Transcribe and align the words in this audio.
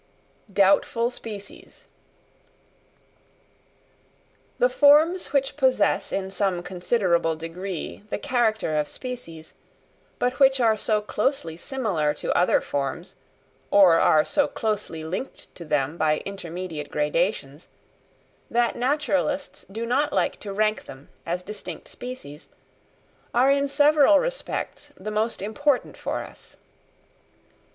Doubtful 0.51 1.11
Species. 1.11 1.83
The 4.57 4.67
forms 4.67 5.27
which 5.31 5.55
possess 5.55 6.11
in 6.11 6.31
some 6.31 6.63
considerable 6.63 7.35
degree 7.35 8.01
the 8.09 8.17
character 8.17 8.77
of 8.77 8.87
species, 8.87 9.53
but 10.17 10.39
which 10.39 10.59
are 10.59 10.75
so 10.75 11.01
closely 11.01 11.55
similar 11.55 12.15
to 12.15 12.35
other 12.35 12.61
forms, 12.61 13.13
or 13.69 13.99
are 13.99 14.25
so 14.25 14.47
closely 14.47 15.03
linked 15.03 15.53
to 15.53 15.63
them 15.63 15.97
by 15.99 16.23
intermediate 16.25 16.89
gradations, 16.89 17.67
that 18.49 18.75
naturalists 18.75 19.67
do 19.71 19.85
not 19.85 20.11
like 20.11 20.39
to 20.39 20.51
rank 20.51 20.85
them 20.85 21.09
as 21.27 21.43
distinct 21.43 21.87
species, 21.87 22.49
are 23.35 23.51
in 23.51 23.67
several 23.67 24.17
respects 24.17 24.91
the 24.97 25.11
most 25.11 25.43
important 25.43 25.95
for 25.95 26.23
us. 26.23 26.57